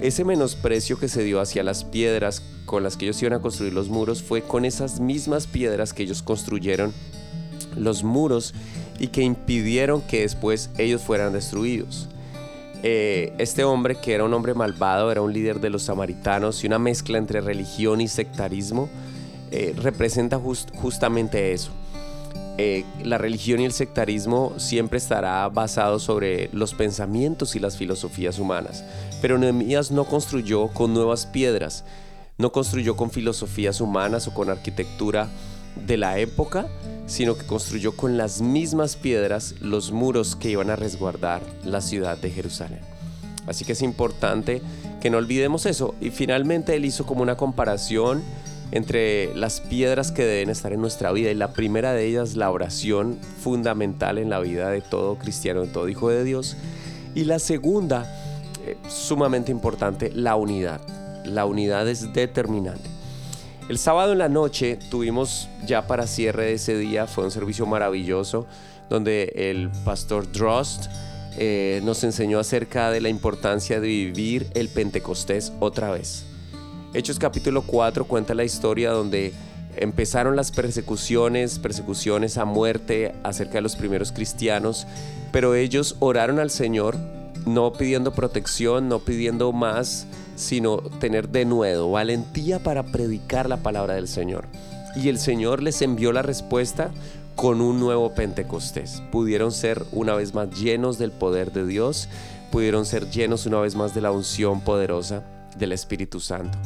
ese 0.00 0.24
menosprecio 0.24 0.98
que 0.98 1.08
se 1.08 1.22
dio 1.22 1.40
hacia 1.40 1.62
las 1.62 1.84
piedras 1.84 2.42
con 2.64 2.82
las 2.82 2.96
que 2.96 3.04
ellos 3.06 3.20
iban 3.22 3.34
a 3.34 3.42
construir 3.42 3.72
los 3.72 3.88
muros 3.88 4.22
fue 4.22 4.42
con 4.42 4.64
esas 4.64 5.00
mismas 5.00 5.46
piedras 5.46 5.92
que 5.92 6.02
ellos 6.02 6.22
construyeron 6.22 6.92
los 7.76 8.02
muros 8.02 8.54
y 8.98 9.08
que 9.08 9.22
impidieron 9.22 10.00
que 10.02 10.22
después 10.22 10.70
ellos 10.78 11.02
fueran 11.02 11.32
destruidos. 11.32 12.08
Eh, 12.82 13.32
este 13.38 13.62
hombre, 13.64 13.96
que 13.96 14.12
era 14.12 14.24
un 14.24 14.34
hombre 14.34 14.54
malvado, 14.54 15.12
era 15.12 15.22
un 15.22 15.32
líder 15.32 15.60
de 15.60 15.70
los 15.70 15.84
samaritanos 15.84 16.64
y 16.64 16.66
una 16.66 16.78
mezcla 16.78 17.18
entre 17.18 17.40
religión 17.40 18.00
y 18.00 18.08
sectarismo, 18.08 18.88
eh, 19.52 19.74
representa 19.76 20.40
justamente 20.74 21.52
eso. 21.52 21.70
Eh, 22.58 22.84
la 23.02 23.16
religión 23.16 23.60
y 23.60 23.64
el 23.64 23.72
sectarismo 23.72 24.52
siempre 24.58 24.98
estará 24.98 25.48
basado 25.48 25.98
sobre 25.98 26.50
los 26.52 26.74
pensamientos 26.74 27.56
y 27.56 27.60
las 27.60 27.78
filosofías 27.78 28.38
humanas, 28.38 28.84
pero 29.22 29.38
Nehemías 29.38 29.90
no 29.90 30.04
construyó 30.04 30.68
con 30.68 30.92
nuevas 30.92 31.24
piedras, 31.24 31.84
no 32.36 32.52
construyó 32.52 32.94
con 32.94 33.10
filosofías 33.10 33.80
humanas 33.80 34.28
o 34.28 34.34
con 34.34 34.50
arquitectura 34.50 35.28
de 35.86 35.96
la 35.96 36.18
época, 36.18 36.66
sino 37.06 37.36
que 37.36 37.46
construyó 37.46 37.96
con 37.96 38.16
las 38.16 38.40
mismas 38.40 38.96
piedras 38.96 39.54
los 39.60 39.92
muros 39.92 40.36
que 40.36 40.50
iban 40.50 40.70
a 40.70 40.76
resguardar 40.76 41.42
la 41.64 41.80
ciudad 41.80 42.18
de 42.18 42.30
Jerusalén. 42.30 42.80
Así 43.46 43.64
que 43.64 43.72
es 43.72 43.82
importante 43.82 44.62
que 45.00 45.10
no 45.10 45.18
olvidemos 45.18 45.66
eso. 45.66 45.94
Y 46.00 46.10
finalmente 46.10 46.74
él 46.76 46.84
hizo 46.84 47.06
como 47.06 47.22
una 47.22 47.36
comparación 47.36 48.22
entre 48.70 49.34
las 49.34 49.60
piedras 49.60 50.12
que 50.12 50.24
deben 50.24 50.48
estar 50.48 50.72
en 50.72 50.80
nuestra 50.80 51.12
vida. 51.12 51.30
Y 51.30 51.34
la 51.34 51.52
primera 51.52 51.92
de 51.92 52.06
ellas, 52.06 52.36
la 52.36 52.50
oración, 52.50 53.18
fundamental 53.42 54.18
en 54.18 54.30
la 54.30 54.40
vida 54.40 54.70
de 54.70 54.80
todo 54.80 55.18
cristiano, 55.18 55.62
de 55.62 55.68
todo 55.68 55.88
hijo 55.88 56.08
de 56.08 56.24
Dios. 56.24 56.56
Y 57.14 57.24
la 57.24 57.38
segunda, 57.38 58.06
eh, 58.64 58.76
sumamente 58.88 59.50
importante, 59.50 60.10
la 60.14 60.36
unidad. 60.36 60.80
La 61.24 61.44
unidad 61.44 61.88
es 61.88 62.12
determinante. 62.12 62.88
El 63.68 63.78
sábado 63.78 64.12
en 64.12 64.18
la 64.18 64.28
noche 64.28 64.78
tuvimos 64.90 65.48
ya 65.64 65.86
para 65.86 66.06
cierre 66.06 66.46
de 66.46 66.52
ese 66.54 66.76
día, 66.76 67.06
fue 67.06 67.24
un 67.24 67.30
servicio 67.30 67.64
maravilloso 67.64 68.46
donde 68.90 69.32
el 69.36 69.70
pastor 69.84 70.30
Drost 70.30 70.86
eh, 71.38 71.80
nos 71.84 72.04
enseñó 72.04 72.40
acerca 72.40 72.90
de 72.90 73.00
la 73.00 73.08
importancia 73.08 73.80
de 73.80 73.86
vivir 73.86 74.48
el 74.54 74.68
Pentecostés 74.68 75.52
otra 75.60 75.90
vez. 75.90 76.24
Hechos 76.92 77.18
capítulo 77.18 77.62
4 77.62 78.04
cuenta 78.04 78.34
la 78.34 78.44
historia 78.44 78.90
donde 78.90 79.32
empezaron 79.76 80.36
las 80.36 80.50
persecuciones, 80.50 81.58
persecuciones 81.58 82.36
a 82.36 82.44
muerte 82.44 83.14
acerca 83.22 83.54
de 83.54 83.62
los 83.62 83.76
primeros 83.76 84.12
cristianos, 84.12 84.86
pero 85.30 85.54
ellos 85.54 85.96
oraron 86.00 86.38
al 86.38 86.50
Señor 86.50 86.98
no 87.46 87.72
pidiendo 87.72 88.12
protección, 88.12 88.88
no 88.88 88.98
pidiendo 88.98 89.52
más 89.52 90.06
sino 90.34 90.78
tener 90.78 91.28
de 91.28 91.44
nuevo 91.44 91.90
valentía 91.90 92.58
para 92.62 92.84
predicar 92.84 93.48
la 93.48 93.58
palabra 93.58 93.94
del 93.94 94.08
Señor. 94.08 94.46
Y 94.94 95.08
el 95.08 95.18
Señor 95.18 95.62
les 95.62 95.80
envió 95.82 96.12
la 96.12 96.22
respuesta 96.22 96.90
con 97.34 97.60
un 97.60 97.80
nuevo 97.80 98.14
Pentecostés. 98.14 99.02
Pudieron 99.10 99.52
ser 99.52 99.82
una 99.92 100.14
vez 100.14 100.34
más 100.34 100.50
llenos 100.50 100.98
del 100.98 101.12
poder 101.12 101.52
de 101.52 101.66
Dios, 101.66 102.08
pudieron 102.50 102.84
ser 102.84 103.10
llenos 103.10 103.46
una 103.46 103.60
vez 103.60 103.74
más 103.74 103.94
de 103.94 104.02
la 104.02 104.12
unción 104.12 104.60
poderosa 104.60 105.22
del 105.58 105.72
Espíritu 105.72 106.20
Santo. 106.20 106.58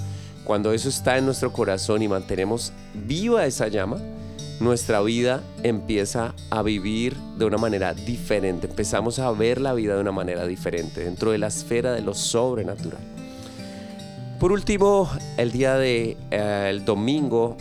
Cuando 0.45 0.73
eso 0.73 0.89
está 0.89 1.19
en 1.19 1.25
nuestro 1.25 1.53
corazón 1.53 2.03
y 2.03 2.09
mantenemos 2.09 2.73
viva 2.95 3.47
esa 3.47 3.69
llama, 3.69 3.99
nuestra 4.61 5.03
vida 5.03 5.43
empieza 5.63 6.35
a 6.51 6.63
vivir 6.63 7.17
de 7.37 7.45
una 7.45 7.59
manera 7.59 7.95
diferente. 7.95 8.67
Empezamos 8.69 9.19
a 9.19 9.31
ver 9.33 9.61
la 9.61 9.75
vida 9.75 9.95
de 9.95 10.01
una 10.01 10.13
manera 10.13 10.47
diferente 10.47 11.05
dentro 11.05 11.33
de 11.33 11.39
la 11.39 11.49
esfera 11.49 11.93
de 11.93 12.03
lo 12.03 12.15
sobrenatural. 12.15 13.16
Por 14.39 14.53
último, 14.53 15.11
el 15.39 15.51
día 15.51 15.77
de 15.77 16.19
eh, 16.31 16.67
el 16.69 16.85
domingo, 16.85 17.57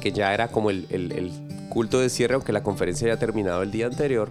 que 0.00 0.12
ya 0.12 0.32
era 0.32 0.46
como 0.46 0.70
el, 0.70 1.32
culto 1.68 1.98
de 1.98 2.08
cierre, 2.08 2.34
aunque 2.34 2.52
la 2.52 2.62
conferencia 2.62 3.08
ya 3.08 3.16
terminado 3.16 3.62
el 3.62 3.72
día 3.72 3.86
anterior, 3.86 4.28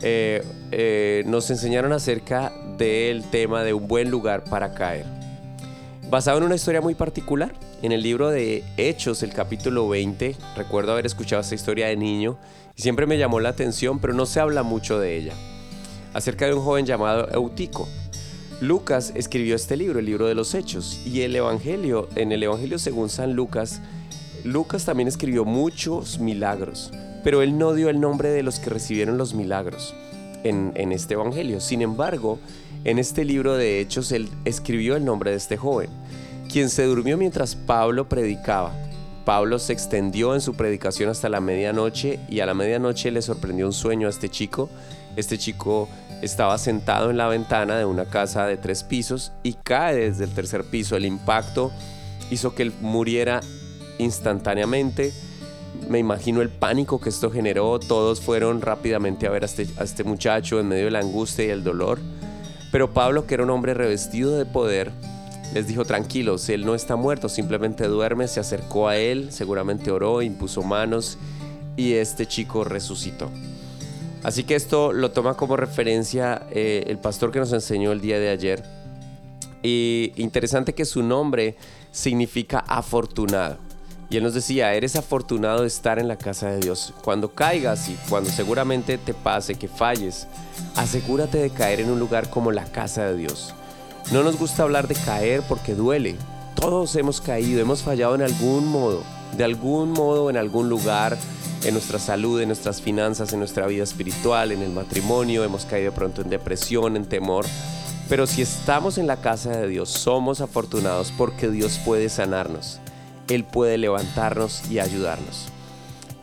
eh, 0.00 0.42
eh, 0.72 1.22
nos 1.26 1.50
enseñaron 1.50 1.92
acerca 1.92 2.50
del 2.78 3.24
tema 3.24 3.62
de 3.62 3.74
un 3.74 3.88
buen 3.88 4.10
lugar 4.10 4.44
para 4.44 4.72
caer. 4.72 5.04
Basado 6.08 6.38
en 6.38 6.44
una 6.44 6.54
historia 6.54 6.80
muy 6.80 6.94
particular, 6.94 7.52
en 7.82 7.92
el 7.92 8.02
libro 8.02 8.30
de 8.30 8.64
Hechos, 8.78 9.22
el 9.22 9.34
capítulo 9.34 9.86
20, 9.86 10.34
recuerdo 10.56 10.92
haber 10.92 11.04
escuchado 11.04 11.42
esta 11.42 11.54
historia 11.54 11.88
de 11.88 11.96
niño 11.96 12.38
y 12.74 12.82
siempre 12.82 13.06
me 13.06 13.18
llamó 13.18 13.38
la 13.40 13.50
atención, 13.50 13.98
pero 14.00 14.14
no 14.14 14.24
se 14.24 14.40
habla 14.40 14.62
mucho 14.62 14.98
de 14.98 15.16
ella. 15.16 15.34
Acerca 16.14 16.46
de 16.46 16.54
un 16.54 16.64
joven 16.64 16.86
llamado 16.86 17.28
Eutico, 17.32 17.86
Lucas 18.60 19.12
escribió 19.14 19.56
este 19.56 19.76
libro, 19.76 20.00
el 20.00 20.04
libro 20.04 20.26
de 20.26 20.34
los 20.34 20.54
Hechos, 20.54 21.00
y 21.06 21.22
el 21.22 21.34
Evangelio, 21.34 22.08
en 22.14 22.30
el 22.30 22.42
Evangelio 22.42 22.78
según 22.78 23.08
San 23.08 23.32
Lucas, 23.32 23.80
Lucas 24.44 24.84
también 24.84 25.08
escribió 25.08 25.46
muchos 25.46 26.18
milagros, 26.18 26.92
pero 27.24 27.40
él 27.40 27.56
no 27.56 27.72
dio 27.72 27.88
el 27.88 28.00
nombre 28.00 28.28
de 28.28 28.42
los 28.42 28.58
que 28.58 28.68
recibieron 28.68 29.16
los 29.16 29.32
milagros 29.32 29.94
en, 30.44 30.72
en 30.74 30.92
este 30.92 31.14
Evangelio. 31.14 31.58
Sin 31.60 31.80
embargo, 31.80 32.38
en 32.84 32.98
este 32.98 33.24
libro 33.24 33.56
de 33.56 33.80
Hechos, 33.80 34.12
él 34.12 34.28
escribió 34.44 34.94
el 34.94 35.06
nombre 35.06 35.30
de 35.30 35.38
este 35.38 35.56
joven, 35.56 35.88
quien 36.52 36.68
se 36.68 36.84
durmió 36.84 37.16
mientras 37.16 37.54
Pablo 37.54 38.10
predicaba. 38.10 38.74
Pablo 39.24 39.58
se 39.58 39.72
extendió 39.72 40.34
en 40.34 40.42
su 40.42 40.54
predicación 40.54 41.08
hasta 41.08 41.30
la 41.30 41.40
medianoche 41.40 42.20
y 42.28 42.40
a 42.40 42.46
la 42.46 42.54
medianoche 42.54 43.10
le 43.10 43.22
sorprendió 43.22 43.66
un 43.66 43.72
sueño 43.72 44.06
a 44.06 44.10
este 44.10 44.28
chico. 44.28 44.68
Este 45.16 45.38
chico 45.38 45.88
estaba 46.22 46.58
sentado 46.58 47.10
en 47.10 47.16
la 47.16 47.28
ventana 47.28 47.78
de 47.78 47.84
una 47.84 48.04
casa 48.04 48.46
de 48.46 48.56
tres 48.56 48.84
pisos 48.84 49.32
y 49.42 49.54
cae 49.54 49.96
desde 49.96 50.24
el 50.24 50.30
tercer 50.30 50.64
piso. 50.64 50.96
El 50.96 51.06
impacto 51.06 51.72
hizo 52.30 52.54
que 52.54 52.62
él 52.62 52.72
muriera 52.80 53.40
instantáneamente. 53.98 55.12
Me 55.88 55.98
imagino 55.98 56.42
el 56.42 56.50
pánico 56.50 57.00
que 57.00 57.08
esto 57.08 57.30
generó. 57.30 57.78
Todos 57.78 58.20
fueron 58.20 58.60
rápidamente 58.60 59.26
a 59.26 59.30
ver 59.30 59.42
a 59.42 59.46
este, 59.46 59.66
a 59.78 59.84
este 59.84 60.04
muchacho 60.04 60.60
en 60.60 60.68
medio 60.68 60.86
de 60.86 60.90
la 60.90 61.00
angustia 61.00 61.44
y 61.44 61.50
el 61.50 61.64
dolor. 61.64 61.98
Pero 62.70 62.92
Pablo, 62.92 63.26
que 63.26 63.34
era 63.34 63.42
un 63.42 63.50
hombre 63.50 63.74
revestido 63.74 64.36
de 64.36 64.46
poder, 64.46 64.92
les 65.54 65.66
dijo 65.66 65.84
tranquilos, 65.84 66.48
él 66.48 66.64
no 66.64 66.76
está 66.76 66.94
muerto, 66.94 67.28
simplemente 67.28 67.88
duerme, 67.88 68.28
se 68.28 68.38
acercó 68.38 68.86
a 68.86 68.96
él, 68.96 69.32
seguramente 69.32 69.90
oró, 69.90 70.22
impuso 70.22 70.62
manos 70.62 71.18
y 71.76 71.94
este 71.94 72.26
chico 72.26 72.62
resucitó. 72.62 73.30
Así 74.22 74.44
que 74.44 74.54
esto 74.54 74.92
lo 74.92 75.12
toma 75.12 75.34
como 75.34 75.56
referencia 75.56 76.46
eh, 76.50 76.84
el 76.86 76.98
pastor 76.98 77.32
que 77.32 77.38
nos 77.38 77.52
enseñó 77.52 77.92
el 77.92 78.00
día 78.00 78.18
de 78.18 78.28
ayer. 78.28 78.62
Y 79.62 80.12
interesante 80.16 80.74
que 80.74 80.84
su 80.84 81.02
nombre 81.02 81.56
significa 81.92 82.58
afortunado. 82.66 83.58
Y 84.10 84.16
él 84.16 84.24
nos 84.24 84.34
decía, 84.34 84.74
eres 84.74 84.96
afortunado 84.96 85.60
de 85.62 85.68
estar 85.68 86.00
en 86.00 86.08
la 86.08 86.16
casa 86.16 86.50
de 86.50 86.58
Dios. 86.58 86.92
Cuando 87.04 87.32
caigas 87.32 87.88
y 87.88 87.96
cuando 88.08 88.28
seguramente 88.28 88.98
te 88.98 89.14
pase 89.14 89.54
que 89.54 89.68
falles, 89.68 90.26
asegúrate 90.74 91.38
de 91.38 91.50
caer 91.50 91.80
en 91.80 91.90
un 91.90 92.00
lugar 92.00 92.28
como 92.28 92.50
la 92.50 92.64
casa 92.64 93.04
de 93.04 93.16
Dios. 93.16 93.54
No 94.10 94.24
nos 94.24 94.36
gusta 94.36 94.64
hablar 94.64 94.88
de 94.88 94.96
caer 94.96 95.42
porque 95.48 95.76
duele. 95.76 96.16
Todos 96.56 96.96
hemos 96.96 97.20
caído, 97.20 97.60
hemos 97.60 97.82
fallado 97.82 98.16
en 98.16 98.22
algún 98.22 98.66
modo, 98.66 99.04
de 99.36 99.44
algún 99.44 99.92
modo, 99.92 100.28
en 100.28 100.36
algún 100.36 100.68
lugar, 100.68 101.16
en 101.64 101.74
nuestra 101.74 101.98
salud, 101.98 102.40
en 102.40 102.48
nuestras 102.48 102.80
finanzas, 102.80 103.32
en 103.32 103.38
nuestra 103.38 103.66
vida 103.66 103.84
espiritual, 103.84 104.52
en 104.52 104.62
el 104.62 104.70
matrimonio, 104.70 105.44
hemos 105.44 105.64
caído 105.64 105.92
pronto 105.92 106.22
en 106.22 106.30
depresión, 106.30 106.96
en 106.96 107.06
temor. 107.06 107.44
Pero 108.08 108.26
si 108.26 108.42
estamos 108.42 108.98
en 108.98 109.06
la 109.06 109.20
casa 109.20 109.50
de 109.50 109.68
Dios, 109.68 109.90
somos 109.90 110.40
afortunados 110.40 111.12
porque 111.16 111.48
Dios 111.48 111.78
puede 111.84 112.08
sanarnos. 112.08 112.80
Él 113.28 113.44
puede 113.44 113.78
levantarnos 113.78 114.68
y 114.70 114.78
ayudarnos. 114.78 115.46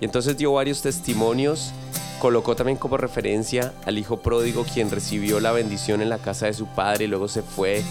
Y 0.01 0.05
entonces 0.05 0.37
dio 0.37 0.53
varios 0.53 0.81
testimonios, 0.81 1.71
colocó 2.19 2.55
también 2.55 2.77
como 2.77 2.97
referencia 2.97 3.73
al 3.85 3.97
hijo 3.97 4.17
pródigo 4.17 4.65
quien 4.65 4.91
recibió 4.91 5.39
la 5.39 5.51
bendición 5.51 6.01
en 6.01 6.09
la 6.09 6.17
casa 6.17 6.47
de 6.47 6.53
su 6.53 6.65
padre 6.67 7.05
y 7.05 7.07
luego 7.07 7.27
se 7.27 7.41
fue 7.41 7.83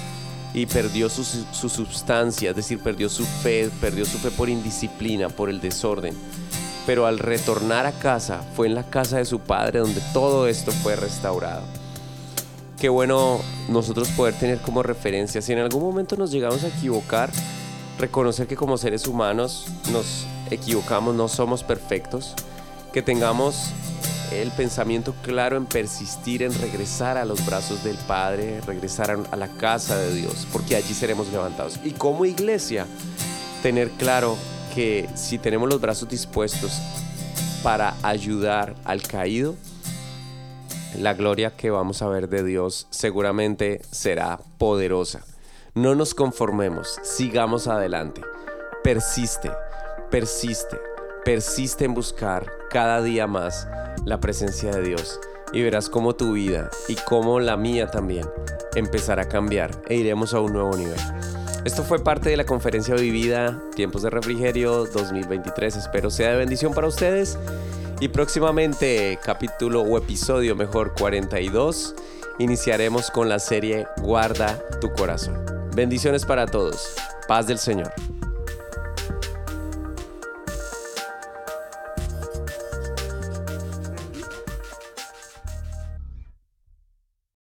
y 0.53 0.67
perdió 0.67 1.09
su, 1.09 1.25
su 1.25 1.69
sustancia, 1.69 2.50
es 2.50 2.57
decir, 2.57 2.79
perdió 2.79 3.09
su 3.09 3.25
fe, 3.25 3.71
perdió 3.81 4.05
su 4.05 4.19
fe 4.19 4.31
por 4.31 4.49
indisciplina, 4.49 5.29
por 5.29 5.49
el 5.49 5.61
desorden 5.61 6.15
pero 6.87 7.07
al 7.07 7.19
retornar 7.19 7.85
a 7.85 7.93
casa 7.93 8.43
fue 8.55 8.69
en 8.69 8.75
la 8.75 8.85
casa 8.85 9.19
de 9.19 9.25
su 9.25 9.40
padre 9.40 9.81
donde 9.81 10.00
todo 10.12 10.47
esto 10.47 10.71
fue 10.71 10.95
restaurado. 10.97 11.62
Qué 12.78 12.88
bueno 12.88 13.40
nosotros 13.69 14.09
poder 14.11 14.35
tener 14.35 14.59
como 14.59 14.83
referencia, 14.83 15.43
si 15.43 15.52
en 15.52 15.59
algún 15.59 15.83
momento 15.83 16.16
nos 16.16 16.31
llegamos 16.31 16.62
a 16.62 16.69
equivocar, 16.69 17.31
reconocer 17.99 18.47
que 18.47 18.57
como 18.57 18.78
seres 18.78 19.07
humanos 19.07 19.66
nos 19.90 20.26
equivocamos, 20.50 21.14
no 21.14 21.28
somos 21.28 21.64
perfectos, 21.64 22.35
que 22.93 23.02
tengamos 23.02 23.71
el 24.33 24.50
pensamiento 24.50 25.14
claro 25.23 25.57
en 25.57 25.66
persistir, 25.66 26.43
en 26.43 26.52
regresar 26.61 27.16
a 27.16 27.25
los 27.25 27.45
brazos 27.47 27.83
del 27.83 27.97
Padre, 27.97 28.61
regresar 28.61 29.19
a 29.31 29.37
la 29.37 29.49
casa 29.49 29.97
de 29.97 30.14
Dios, 30.14 30.47
porque 30.52 30.76
allí 30.76 30.95
seremos 30.95 31.28
levantados. 31.28 31.81
Y 31.85 31.93
como 31.93 32.25
iglesia, 32.25 32.87
tener 33.62 33.90
claro 33.93 34.37
que 34.76 35.09
si 35.14 35.38
tenemos 35.38 35.71
los 35.71 35.80
brazos 35.80 36.06
dispuestos 36.06 36.78
para 37.62 37.95
ayudar 38.02 38.75
al 38.85 39.00
caído, 39.00 39.54
la 40.99 41.14
gloria 41.14 41.56
que 41.56 41.71
vamos 41.71 42.02
a 42.02 42.09
ver 42.09 42.28
de 42.28 42.45
Dios 42.45 42.87
seguramente 42.90 43.80
será 43.90 44.38
poderosa. 44.59 45.25
No 45.73 45.95
nos 45.95 46.12
conformemos, 46.12 46.99
sigamos 47.02 47.68
adelante. 47.68 48.21
Persiste, 48.85 49.50
persiste, 50.11 50.76
persiste 51.25 51.87
en 51.87 51.95
buscar 51.95 52.52
cada 52.68 53.00
día 53.00 53.26
más 53.26 53.66
la 54.04 54.21
presencia 54.21 54.71
de 54.73 54.83
Dios 54.83 55.18
y 55.54 55.62
verás 55.62 55.88
cómo 55.88 56.16
tu 56.16 56.33
vida 56.33 56.68
y 56.87 56.97
cómo 56.97 57.40
la 57.40 57.56
mía 57.56 57.90
también 57.90 58.28
empezará 58.75 59.23
a 59.23 59.28
cambiar 59.28 59.71
e 59.88 59.97
iremos 59.97 60.35
a 60.35 60.40
un 60.40 60.52
nuevo 60.52 60.76
nivel. 60.76 61.00
Esto 61.67 61.83
fue 61.83 61.99
parte 61.99 62.31
de 62.31 62.37
la 62.37 62.47
conferencia 62.47 62.95
vivida 62.95 63.61
Tiempos 63.75 64.03
de 64.03 64.11
Refrigerio 64.11 64.87
2023. 64.87 65.75
Espero 65.75 66.13
sea 66.13 66.31
de 66.31 66.37
bendición 66.37 66.73
para 66.73 66.87
ustedes. 66.87 67.37
Y 67.99 68.07
próximamente, 68.07 69.19
capítulo 69.21 69.83
o 69.83 69.99
episodio 69.99 70.55
mejor 70.55 70.95
42, 70.97 71.97
iniciaremos 72.39 73.11
con 73.11 73.29
la 73.29 73.41
serie 73.41 73.89
Guarda 74.01 74.63
tu 74.81 74.93
corazón. 74.93 75.45
Bendiciones 75.75 76.25
para 76.25 76.47
todos. 76.47 76.95
Paz 77.27 77.49
del 77.49 77.59
Señor. 77.59 77.93